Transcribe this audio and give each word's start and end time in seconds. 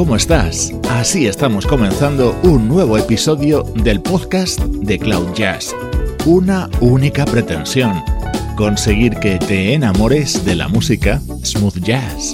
¿Cómo 0.00 0.16
estás? 0.16 0.72
Así 0.88 1.26
estamos 1.26 1.66
comenzando 1.66 2.34
un 2.42 2.68
nuevo 2.68 2.96
episodio 2.96 3.64
del 3.84 4.00
podcast 4.00 4.58
de 4.58 4.98
Cloud 4.98 5.34
Jazz. 5.34 5.76
Una 6.24 6.70
única 6.80 7.26
pretensión, 7.26 8.02
conseguir 8.56 9.14
que 9.16 9.38
te 9.38 9.74
enamores 9.74 10.42
de 10.42 10.54
la 10.54 10.68
música 10.68 11.20
smooth 11.44 11.80
jazz. 11.82 12.32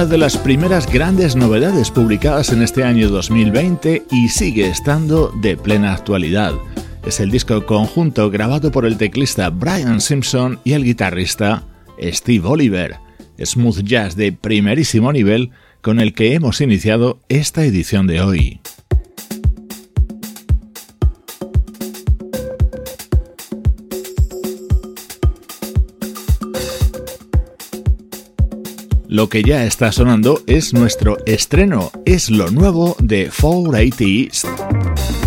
Una 0.00 0.08
de 0.08 0.16
las 0.16 0.38
primeras 0.38 0.90
grandes 0.90 1.36
novedades 1.36 1.90
publicadas 1.90 2.52
en 2.52 2.62
este 2.62 2.84
año 2.84 3.10
2020 3.10 4.04
y 4.10 4.28
sigue 4.30 4.66
estando 4.66 5.30
de 5.42 5.58
plena 5.58 5.92
actualidad. 5.92 6.54
Es 7.04 7.20
el 7.20 7.30
disco 7.30 7.66
conjunto 7.66 8.30
grabado 8.30 8.72
por 8.72 8.86
el 8.86 8.96
teclista 8.96 9.50
Brian 9.50 10.00
Simpson 10.00 10.58
y 10.64 10.72
el 10.72 10.84
guitarrista 10.84 11.64
Steve 12.00 12.48
Oliver, 12.48 12.96
smooth 13.44 13.82
jazz 13.82 14.16
de 14.16 14.32
primerísimo 14.32 15.12
nivel 15.12 15.50
con 15.82 16.00
el 16.00 16.14
que 16.14 16.32
hemos 16.32 16.62
iniciado 16.62 17.20
esta 17.28 17.62
edición 17.62 18.06
de 18.06 18.22
hoy. 18.22 18.60
Lo 29.10 29.28
que 29.28 29.42
ya 29.42 29.64
está 29.64 29.90
sonando 29.90 30.40
es 30.46 30.72
nuestro 30.72 31.18
estreno, 31.26 31.90
es 32.04 32.30
lo 32.30 32.48
nuevo 32.52 32.94
de 33.00 33.28
480 33.28 34.04
East. 34.04 35.19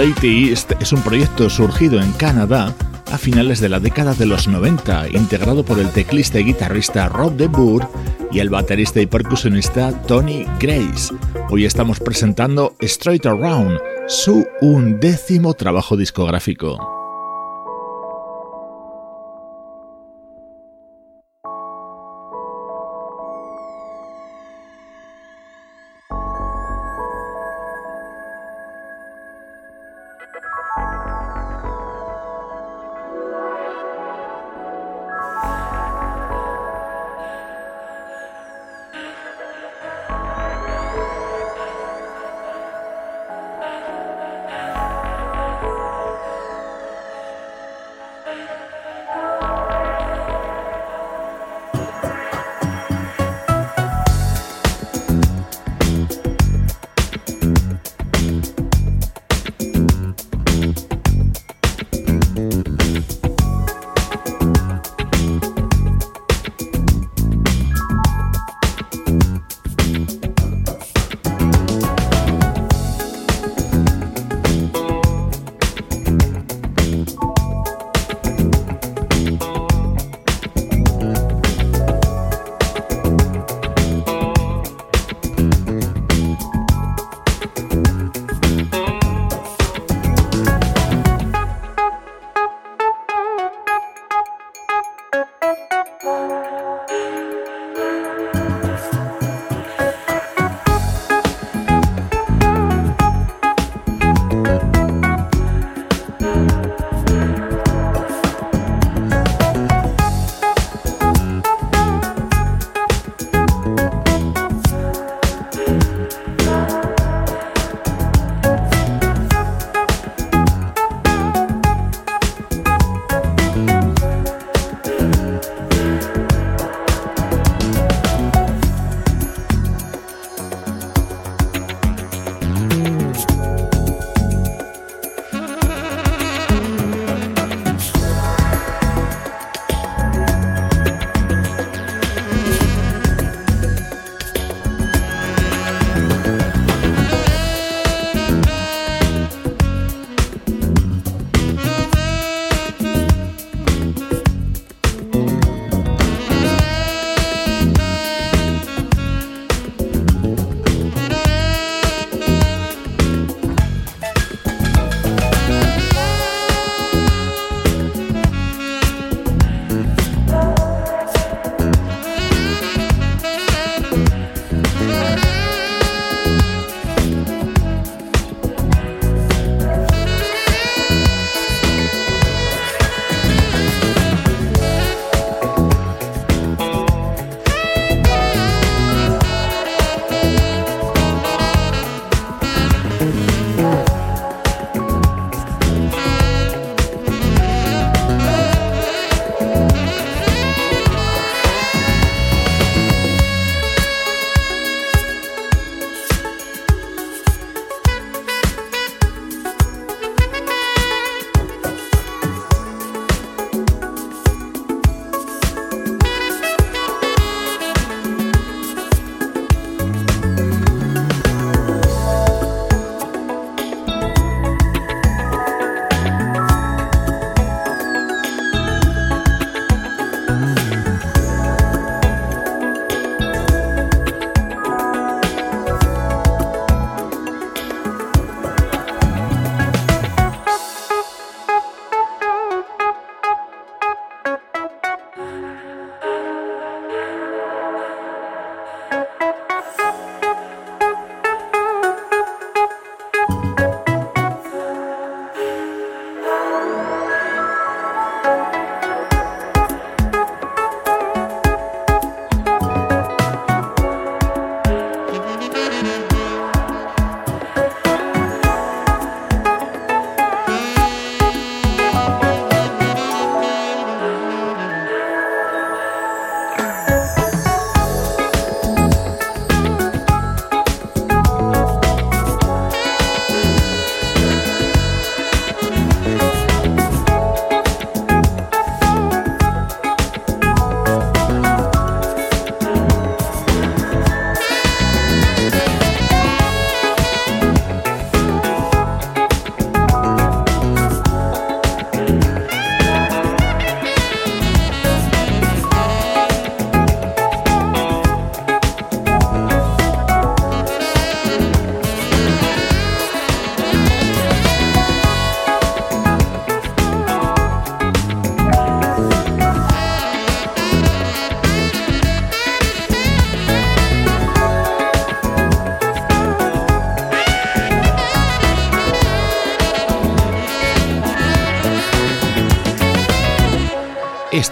East 0.00 0.72
es 0.80 0.92
un 0.92 1.02
proyecto 1.02 1.50
surgido 1.50 2.00
en 2.00 2.12
Canadá 2.12 2.74
a 3.10 3.18
finales 3.18 3.60
de 3.60 3.68
la 3.68 3.78
década 3.78 4.14
de 4.14 4.24
los 4.24 4.48
90, 4.48 5.08
integrado 5.10 5.64
por 5.64 5.78
el 5.78 5.90
teclista 5.90 6.40
y 6.40 6.44
guitarrista 6.44 7.08
Rob 7.10 7.36
de 7.36 7.46
Boer 7.46 7.86
y 8.30 8.38
el 8.38 8.48
baterista 8.48 9.02
y 9.02 9.06
percusionista 9.06 9.92
Tony 10.06 10.46
Grace. 10.58 11.14
Hoy 11.50 11.66
estamos 11.66 12.00
presentando 12.00 12.74
Straight 12.80 13.26
Around, 13.26 13.78
su 14.08 14.46
undécimo 14.62 15.52
trabajo 15.52 15.96
discográfico. 15.96 16.91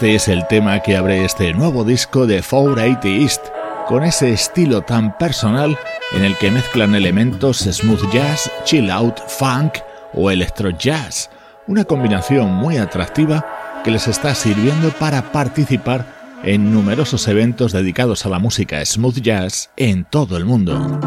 Este 0.01 0.15
es 0.15 0.29
el 0.29 0.47
tema 0.47 0.81
que 0.81 0.97
abre 0.97 1.27
este 1.27 1.53
nuevo 1.53 1.85
disco 1.85 2.27
de 2.27 2.43
480 2.43 3.07
East, 3.07 3.45
con 3.87 4.03
ese 4.03 4.33
estilo 4.33 4.81
tan 4.81 5.19
personal 5.19 5.79
en 6.13 6.25
el 6.25 6.39
que 6.39 6.51
mezclan 6.51 6.95
elementos 6.95 7.59
smooth 7.59 8.11
jazz, 8.11 8.51
chill 8.65 8.91
out, 8.91 9.19
funk 9.29 9.75
o 10.15 10.31
electro 10.31 10.71
jazz, 10.71 11.29
una 11.67 11.85
combinación 11.85 12.51
muy 12.51 12.79
atractiva 12.79 13.45
que 13.85 13.91
les 13.91 14.09
está 14.09 14.35
sirviendo 14.35 14.89
para 14.89 15.33
participar 15.33 16.07
en 16.45 16.73
numerosos 16.73 17.29
eventos 17.29 17.73
dedicados 17.73 18.25
a 18.25 18.31
la 18.31 18.39
música 18.39 18.83
smooth 18.83 19.21
jazz 19.21 19.69
en 19.77 20.07
todo 20.07 20.39
el 20.39 20.47
mundo. 20.47 20.99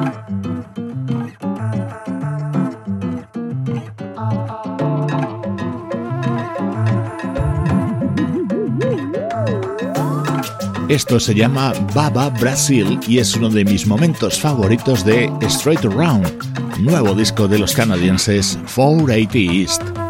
Esto 10.93 11.19
se 11.19 11.33
llama 11.33 11.73
Baba 11.95 12.29
Brasil 12.29 12.99
y 13.07 13.17
es 13.17 13.35
uno 13.35 13.49
de 13.49 13.65
mis 13.65 13.87
momentos 13.87 14.39
favoritos 14.39 15.03
de 15.03 15.27
Straight 15.41 15.83
Around, 15.85 16.77
nuevo 16.77 17.15
disco 17.15 17.47
de 17.47 17.57
los 17.57 17.73
canadienses 17.73 18.59
480 18.75 19.37
East. 19.39 20.02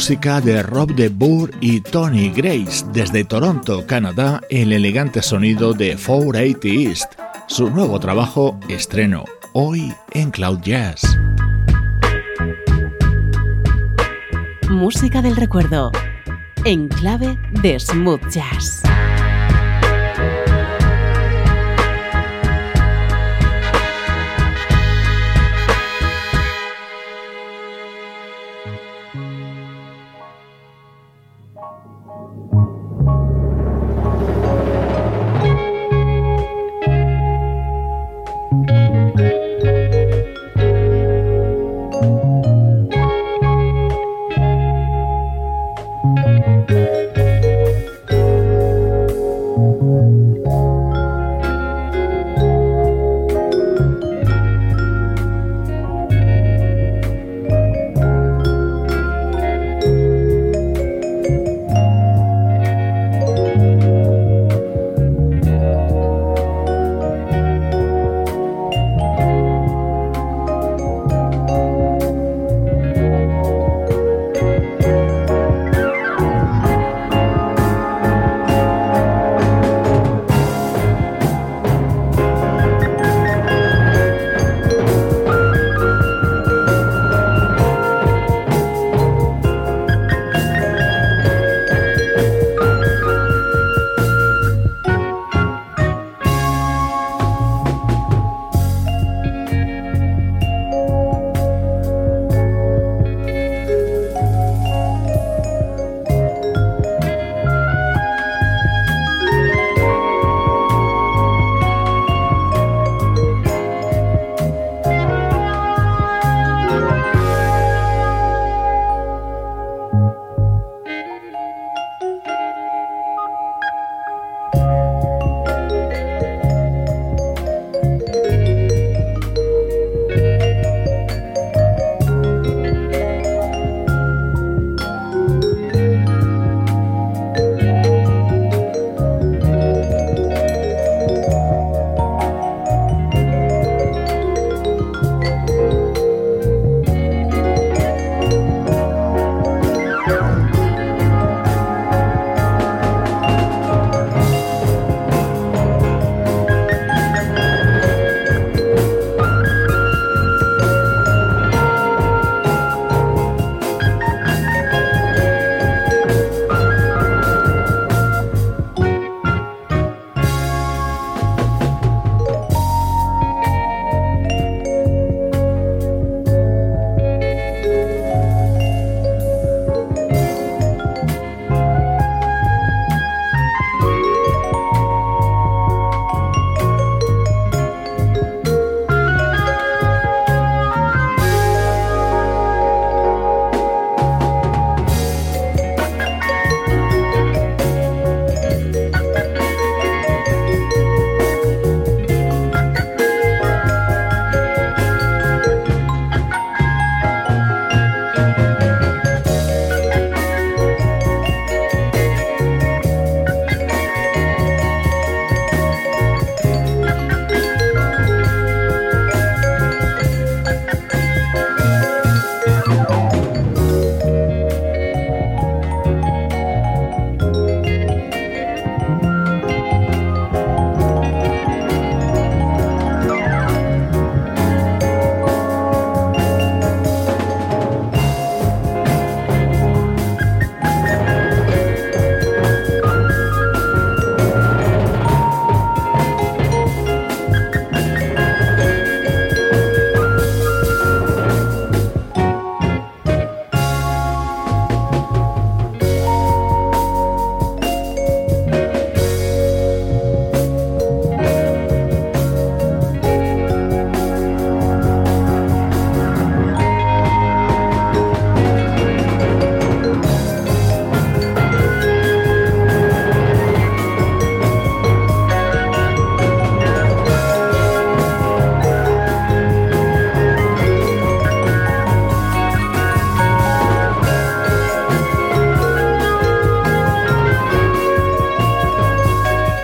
Música 0.00 0.40
de 0.40 0.62
Rob 0.62 0.94
de 0.94 1.10
Boer 1.10 1.50
y 1.60 1.82
Tony 1.82 2.30
Grace 2.30 2.86
desde 2.90 3.22
Toronto, 3.22 3.86
Canadá, 3.86 4.40
el 4.48 4.72
elegante 4.72 5.20
sonido 5.20 5.74
de 5.74 5.94
480 5.94 6.68
East, 6.68 7.12
su 7.48 7.68
nuevo 7.68 8.00
trabajo 8.00 8.58
estreno 8.70 9.26
hoy 9.52 9.92
en 10.12 10.30
Cloud 10.30 10.60
Jazz. 10.62 11.02
Música 14.70 15.20
del 15.20 15.36
recuerdo 15.36 15.92
en 16.64 16.88
clave 16.88 17.38
de 17.60 17.78
smooth 17.78 18.26
jazz. 18.30 18.82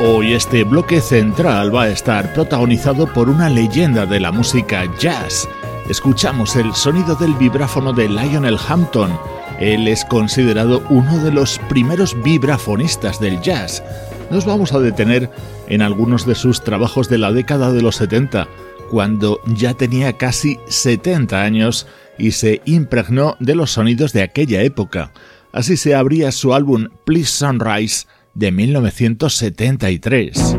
Este 0.06 0.62
bloque 0.62 1.00
central 1.00 1.74
va 1.74 1.84
a 1.84 1.88
estar 1.88 2.32
protagonizado 2.32 3.12
por 3.12 3.28
una 3.28 3.50
leyenda 3.50 4.06
de 4.06 4.20
la 4.20 4.30
música 4.30 4.84
jazz. 5.00 5.48
Escuchamos 5.88 6.54
el 6.54 6.74
sonido 6.74 7.16
del 7.16 7.34
vibráfono 7.34 7.92
de 7.92 8.08
Lionel 8.08 8.56
Hampton. 8.68 9.18
Él 9.58 9.88
es 9.88 10.04
considerado 10.04 10.80
uno 10.90 11.18
de 11.18 11.32
los 11.32 11.58
primeros 11.68 12.16
vibrafonistas 12.22 13.18
del 13.18 13.40
jazz. 13.40 13.82
Nos 14.30 14.44
vamos 14.46 14.72
a 14.72 14.78
detener 14.78 15.28
en 15.66 15.82
algunos 15.82 16.24
de 16.24 16.36
sus 16.36 16.62
trabajos 16.62 17.08
de 17.08 17.18
la 17.18 17.32
década 17.32 17.72
de 17.72 17.82
los 17.82 17.96
70, 17.96 18.46
cuando 18.90 19.40
ya 19.46 19.74
tenía 19.74 20.12
casi 20.12 20.60
70 20.68 21.42
años 21.42 21.88
y 22.16 22.30
se 22.30 22.62
impregnó 22.64 23.36
de 23.40 23.56
los 23.56 23.72
sonidos 23.72 24.12
de 24.12 24.22
aquella 24.22 24.62
época. 24.62 25.10
Así 25.52 25.76
se 25.76 25.96
abría 25.96 26.30
su 26.30 26.54
álbum 26.54 26.88
Please 27.04 27.32
Sunrise 27.32 28.06
de 28.36 28.52
1973. 28.52 30.56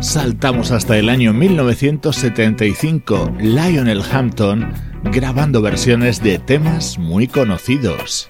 Saltamos 0.00 0.72
hasta 0.72 0.98
el 0.98 1.08
año 1.08 1.32
1975, 1.32 3.32
Lionel 3.38 4.02
Hampton 4.10 4.72
grabando 5.04 5.62
versiones 5.62 6.22
de 6.22 6.38
temas 6.38 6.98
muy 6.98 7.28
conocidos. 7.28 8.26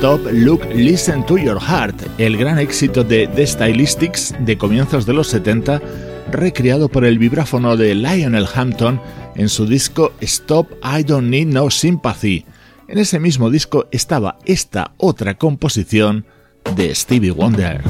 Stop, 0.00 0.32
Look, 0.32 0.64
Listen 0.74 1.26
to 1.26 1.36
Your 1.36 1.60
Heart, 1.60 1.94
el 2.16 2.38
gran 2.38 2.58
éxito 2.58 3.04
de 3.04 3.26
The 3.26 3.46
Stylistics 3.46 4.34
de 4.40 4.56
comienzos 4.56 5.04
de 5.04 5.12
los 5.12 5.28
70, 5.28 5.78
recreado 6.30 6.88
por 6.88 7.04
el 7.04 7.18
vibráfono 7.18 7.76
de 7.76 7.94
Lionel 7.94 8.46
Hampton 8.54 8.98
en 9.36 9.50
su 9.50 9.66
disco 9.66 10.14
Stop, 10.22 10.72
I 10.82 11.02
Don't 11.02 11.28
Need 11.28 11.48
No 11.48 11.68
Sympathy. 11.68 12.46
En 12.88 12.96
ese 12.96 13.20
mismo 13.20 13.50
disco 13.50 13.88
estaba 13.90 14.38
esta 14.46 14.92
otra 14.96 15.36
composición 15.36 16.24
de 16.74 16.94
Stevie 16.94 17.32
Wonder. 17.32 17.82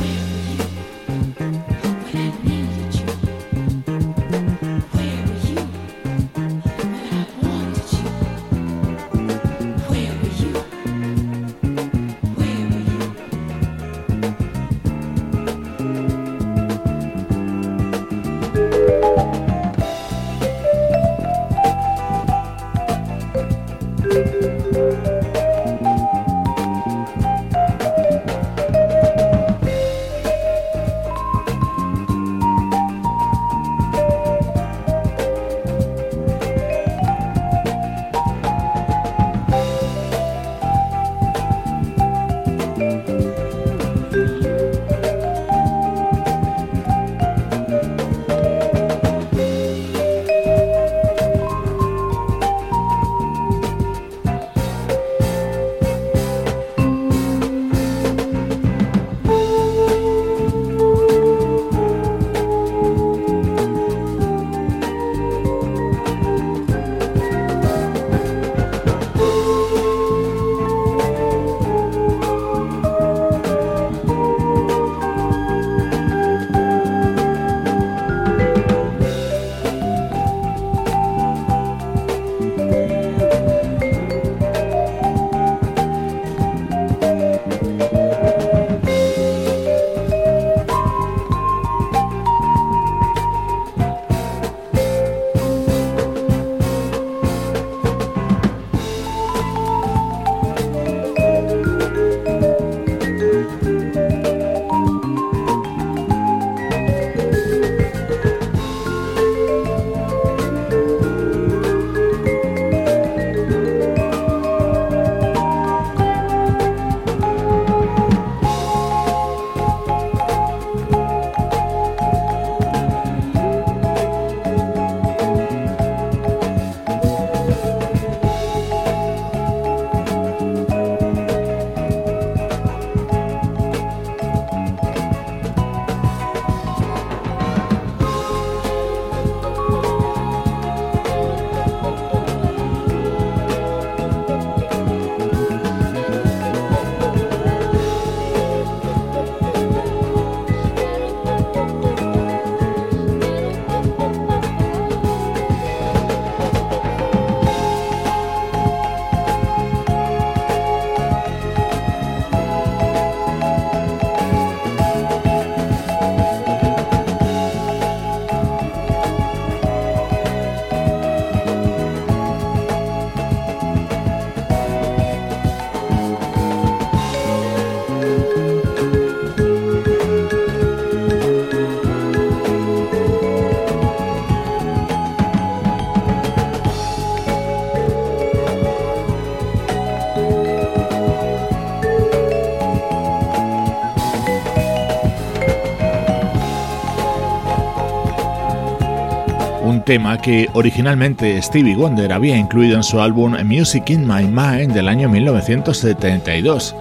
Un 199.62 199.84
tema 199.84 200.20
que 200.20 200.48
originalmente 200.54 201.40
Stevie 201.42 201.76
Wonder 201.76 202.12
había 202.12 202.36
incluido 202.36 202.76
en 202.76 202.82
su 202.82 203.00
álbum 203.00 203.36
Music 203.44 203.90
in 203.90 204.06
My 204.06 204.24
Mind 204.24 204.72
del 204.72 204.88
año 204.88 205.08
1972. 205.08 206.74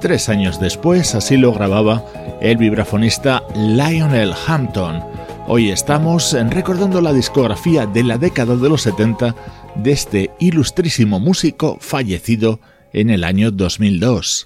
Tres 0.00 0.28
años 0.28 0.60
después, 0.60 1.14
así 1.14 1.36
lo 1.36 1.52
grababa 1.52 2.04
el 2.40 2.56
vibrafonista 2.56 3.42
Lionel 3.54 4.32
Hampton. 4.46 5.02
Hoy 5.46 5.70
estamos 5.70 6.36
recordando 6.50 7.00
la 7.00 7.12
discografía 7.12 7.86
de 7.86 8.02
la 8.02 8.18
década 8.18 8.56
de 8.56 8.68
los 8.68 8.82
70 8.82 9.34
de 9.76 9.92
este 9.92 10.30
ilustrísimo 10.38 11.20
músico 11.20 11.78
fallecido 11.80 12.60
en 12.92 13.10
el 13.10 13.24
año 13.24 13.50
2002. 13.50 14.44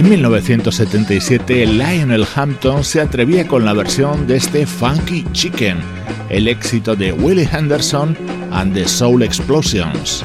En 0.00 0.08
1977, 0.08 1.66
Lionel 1.66 2.24
Hampton 2.34 2.84
se 2.84 3.02
atrevía 3.02 3.46
con 3.46 3.66
la 3.66 3.74
versión 3.74 4.26
de 4.26 4.36
este 4.36 4.64
Funky 4.64 5.26
Chicken, 5.32 5.76
el 6.30 6.48
éxito 6.48 6.96
de 6.96 7.12
Willie 7.12 7.46
Henderson 7.46 8.16
and 8.50 8.72
the 8.72 8.88
Soul 8.88 9.22
Explosions. 9.22 10.24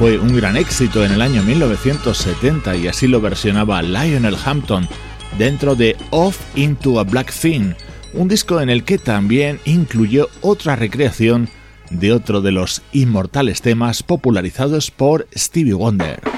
Fue 0.00 0.18
un 0.18 0.34
gran 0.34 0.56
éxito 0.56 1.04
en 1.04 1.12
el 1.12 1.20
año 1.20 1.42
1970 1.42 2.74
y 2.76 2.88
así 2.88 3.06
lo 3.06 3.20
versionaba 3.20 3.82
Lionel 3.82 4.34
Hampton 4.42 4.88
dentro 5.36 5.74
de 5.74 5.94
Off 6.08 6.40
into 6.56 6.98
a 6.98 7.04
Black 7.04 7.30
Thing, 7.30 7.74
un 8.14 8.26
disco 8.26 8.62
en 8.62 8.70
el 8.70 8.84
que 8.84 8.96
también 8.96 9.60
incluyó 9.66 10.30
otra 10.40 10.74
recreación 10.74 11.50
de 11.90 12.14
otro 12.14 12.40
de 12.40 12.50
los 12.50 12.80
inmortales 12.92 13.60
temas 13.60 14.02
popularizados 14.02 14.90
por 14.90 15.28
Stevie 15.36 15.74
Wonder. 15.74 16.29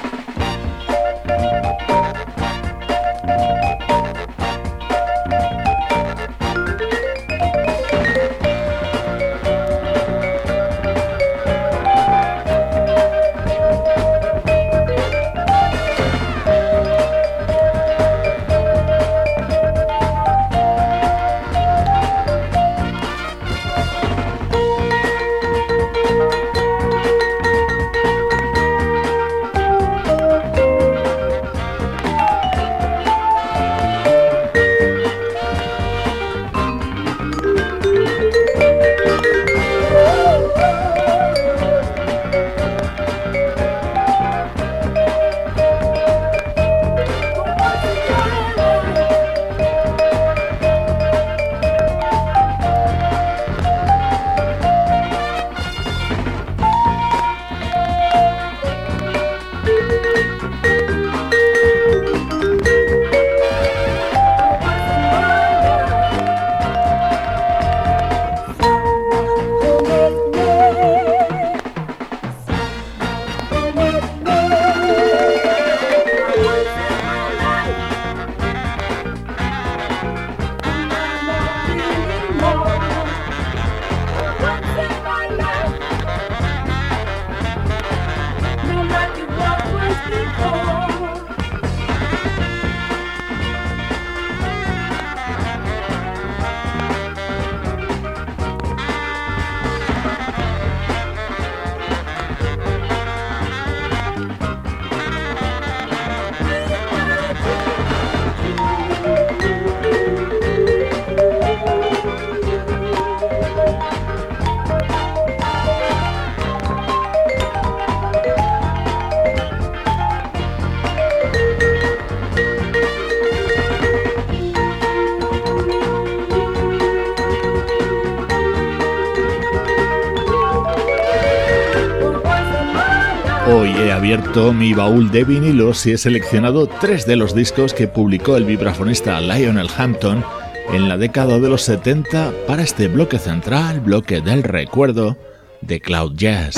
Abierto 134.13 134.53
mi 134.53 134.73
baúl 134.73 135.09
de 135.09 135.23
vinilos 135.23 135.87
y 135.87 135.93
he 135.93 135.97
seleccionado 135.97 136.67
tres 136.67 137.07
de 137.07 137.15
los 137.15 137.33
discos 137.33 137.73
que 137.73 137.87
publicó 137.87 138.37
el 138.37 138.45
vibrafonista 138.45 139.19
Lionel 139.19 139.67
Hampton 139.75 140.23
en 140.71 140.87
la 140.87 140.97
década 140.97 141.39
de 141.39 141.49
los 141.49 141.63
70 141.63 142.31
para 142.45 142.61
este 142.61 142.87
bloque 142.89 143.17
central, 143.17 143.79
bloque 143.79 144.21
del 144.21 144.43
recuerdo 144.43 145.17
de 145.61 145.81
Cloud 145.81 146.13
Jazz. 146.15 146.57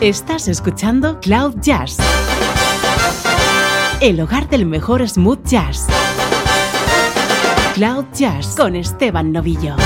Estás 0.00 0.48
escuchando 0.48 1.18
Cloud 1.20 1.54
Jazz, 1.62 1.96
el 4.02 4.20
hogar 4.20 4.50
del 4.50 4.66
mejor 4.66 5.08
smooth 5.08 5.46
jazz. 5.46 5.86
Cloud 7.72 8.04
Jazz 8.12 8.54
con 8.54 8.76
Esteban 8.76 9.32
Novillo. 9.32 9.76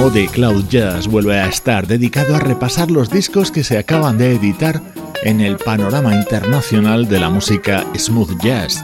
Tramo 0.00 0.14
de 0.14 0.28
Cloud 0.28 0.64
Jazz 0.70 1.08
vuelve 1.08 1.38
a 1.38 1.46
estar 1.46 1.86
dedicado 1.86 2.34
a 2.34 2.38
repasar 2.38 2.90
los 2.90 3.10
discos 3.10 3.50
que 3.50 3.62
se 3.62 3.76
acaban 3.76 4.16
de 4.16 4.34
editar 4.34 4.80
en 5.24 5.42
el 5.42 5.58
panorama 5.58 6.14
internacional 6.14 7.06
de 7.06 7.20
la 7.20 7.28
música 7.28 7.84
smooth 7.94 8.40
jazz. 8.42 8.82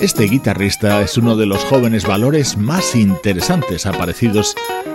Este 0.00 0.24
guitarrista 0.24 1.02
es 1.02 1.18
uno 1.18 1.36
de 1.36 1.46
los 1.46 1.64
jóvenes 1.64 2.06
valores 2.06 2.56
más 2.56 2.94
interesantes 2.94 3.86
aparecidos 3.86 4.54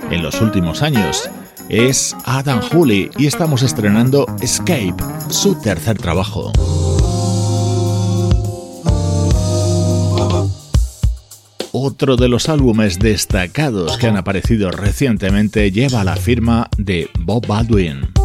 en 0.09 0.23
los 0.23 0.39
últimos 0.41 0.81
años. 0.81 1.29
Es 1.67 2.15
Adam 2.23 2.61
Hooley 2.61 3.09
y 3.17 3.27
estamos 3.27 3.61
estrenando 3.61 4.25
Escape, 4.39 4.95
su 5.29 5.55
tercer 5.55 5.97
trabajo. 5.97 6.53
Otro 11.99 12.15
de 12.15 12.29
los 12.29 12.47
álbumes 12.47 12.99
destacados 12.99 13.97
que 13.97 14.05
han 14.05 14.17
aparecido 14.17 14.69
recientemente 14.69 15.71
lleva 15.71 16.03
la 16.03 16.15
firma 16.15 16.69
de 16.77 17.09
Bob 17.17 17.47
Baldwin. 17.47 18.16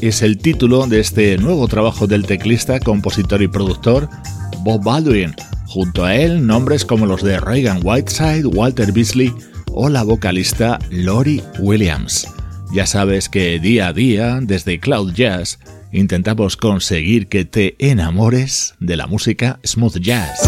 Es 0.00 0.22
el 0.22 0.38
título 0.38 0.88
de 0.88 0.98
este 0.98 1.38
nuevo 1.38 1.68
trabajo 1.68 2.08
del 2.08 2.26
teclista, 2.26 2.80
compositor 2.80 3.42
y 3.42 3.48
productor 3.48 4.08
Bob 4.64 4.82
Baldwin. 4.82 5.34
Junto 5.66 6.04
a 6.04 6.16
él, 6.16 6.44
nombres 6.44 6.84
como 6.84 7.06
los 7.06 7.22
de 7.22 7.38
Reagan 7.38 7.80
Whiteside, 7.84 8.46
Walter 8.46 8.90
Beasley 8.90 9.32
o 9.72 9.88
la 9.88 10.02
vocalista 10.02 10.80
Lori 10.90 11.40
Williams. 11.60 12.26
Ya 12.72 12.86
sabes 12.86 13.28
que 13.28 13.60
día 13.60 13.88
a 13.88 13.92
día, 13.92 14.40
desde 14.42 14.80
Cloud 14.80 15.12
Jazz, 15.12 15.60
intentamos 15.92 16.56
conseguir 16.56 17.28
que 17.28 17.44
te 17.44 17.76
enamores 17.78 18.74
de 18.80 18.96
la 18.96 19.06
música 19.06 19.60
smooth 19.64 19.98
jazz. 19.98 20.40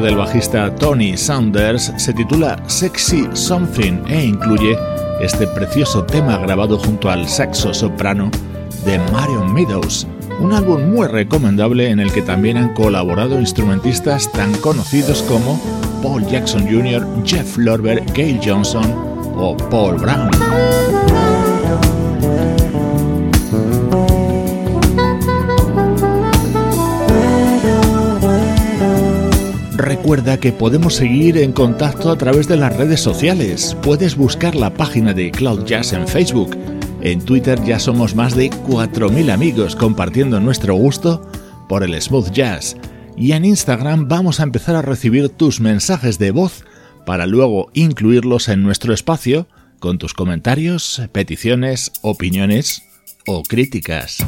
Del 0.00 0.16
bajista 0.16 0.74
Tony 0.74 1.18
Saunders 1.18 1.92
se 1.98 2.14
titula 2.14 2.62
Sexy 2.66 3.28
Something 3.34 4.04
e 4.08 4.24
incluye 4.24 4.76
este 5.20 5.46
precioso 5.46 6.04
tema 6.04 6.38
grabado 6.38 6.78
junto 6.78 7.10
al 7.10 7.28
saxo 7.28 7.74
soprano 7.74 8.30
de 8.86 8.98
Marion 9.12 9.52
Meadows, 9.52 10.06
un 10.40 10.54
álbum 10.54 10.90
muy 10.90 11.08
recomendable 11.08 11.90
en 11.90 12.00
el 12.00 12.10
que 12.10 12.22
también 12.22 12.56
han 12.56 12.72
colaborado 12.72 13.38
instrumentistas 13.38 14.32
tan 14.32 14.54
conocidos 14.54 15.22
como 15.22 15.60
Paul 16.02 16.26
Jackson 16.26 16.62
Jr., 16.62 17.06
Jeff 17.24 17.58
Lorber, 17.58 18.02
Gail 18.14 18.40
Johnson 18.42 18.84
o 19.36 19.56
Paul 19.56 19.96
Brown. 19.96 20.30
Recuerda 30.02 30.40
que 30.40 30.50
podemos 30.50 30.96
seguir 30.96 31.38
en 31.38 31.52
contacto 31.52 32.10
a 32.10 32.18
través 32.18 32.48
de 32.48 32.56
las 32.56 32.76
redes 32.76 32.98
sociales. 32.98 33.76
Puedes 33.82 34.16
buscar 34.16 34.56
la 34.56 34.74
página 34.74 35.14
de 35.14 35.30
Cloud 35.30 35.64
Jazz 35.64 35.92
en 35.92 36.08
Facebook. 36.08 36.58
En 37.02 37.24
Twitter 37.24 37.62
ya 37.62 37.78
somos 37.78 38.16
más 38.16 38.34
de 38.34 38.50
4.000 38.50 39.30
amigos 39.30 39.76
compartiendo 39.76 40.40
nuestro 40.40 40.74
gusto 40.74 41.30
por 41.68 41.84
el 41.84 42.02
smooth 42.02 42.32
jazz. 42.32 42.76
Y 43.16 43.30
en 43.30 43.44
Instagram 43.44 44.08
vamos 44.08 44.40
a 44.40 44.42
empezar 44.42 44.74
a 44.74 44.82
recibir 44.82 45.28
tus 45.28 45.60
mensajes 45.60 46.18
de 46.18 46.32
voz 46.32 46.64
para 47.06 47.28
luego 47.28 47.70
incluirlos 47.72 48.48
en 48.48 48.64
nuestro 48.64 48.92
espacio 48.92 49.46
con 49.78 49.98
tus 49.98 50.14
comentarios, 50.14 51.00
peticiones, 51.12 51.92
opiniones 52.02 52.82
o 53.24 53.44
críticas. 53.44 54.18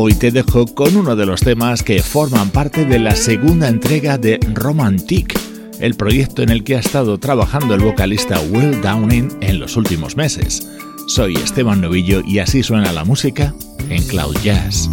Hoy 0.00 0.14
te 0.14 0.30
dejo 0.30 0.64
con 0.64 0.96
uno 0.96 1.16
de 1.16 1.26
los 1.26 1.40
temas 1.40 1.82
que 1.82 2.04
forman 2.04 2.50
parte 2.50 2.84
de 2.84 3.00
la 3.00 3.16
segunda 3.16 3.66
entrega 3.66 4.16
de 4.16 4.38
Romantic, 4.54 5.36
el 5.80 5.96
proyecto 5.96 6.40
en 6.40 6.50
el 6.50 6.62
que 6.62 6.76
ha 6.76 6.78
estado 6.78 7.18
trabajando 7.18 7.74
el 7.74 7.80
vocalista 7.80 8.38
Will 8.38 8.80
Downing 8.80 9.38
en 9.40 9.58
los 9.58 9.76
últimos 9.76 10.16
meses. 10.16 10.68
Soy 11.08 11.34
Esteban 11.34 11.80
Novillo 11.80 12.22
y 12.24 12.38
así 12.38 12.62
suena 12.62 12.92
la 12.92 13.04
música 13.04 13.52
en 13.90 14.04
Cloud 14.04 14.36
Jazz. 14.44 14.88